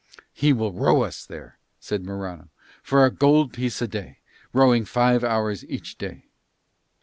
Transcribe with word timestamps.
"He 0.33 0.51
will 0.51 0.73
row 0.73 1.03
us 1.03 1.27
there," 1.27 1.59
said 1.79 2.03
Morano, 2.03 2.49
"for 2.81 3.05
a 3.05 3.11
gold 3.13 3.53
piece 3.53 3.83
a 3.83 3.87
day, 3.87 4.17
rowing 4.51 4.83
five 4.83 5.23
hours 5.23 5.63
each 5.65 5.99
day." 5.99 6.25